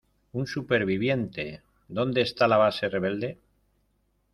¡Un 0.41 0.47
superviviente!¿ 0.47 1.61
dónde 1.87 2.21
está 2.21 2.47
la 2.47 2.57
base 2.57 2.89
rebelde? 2.89 3.37